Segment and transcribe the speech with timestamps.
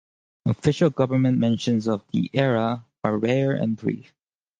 [0.47, 4.15] Official government mentions of the era are rare and brief.